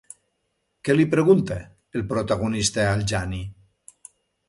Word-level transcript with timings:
Què 0.87 0.95
li 0.95 1.05
pregunta 1.11 1.59
el 2.01 2.07
protagonista 2.15 2.91
al 2.97 3.09
Jani? 3.15 3.47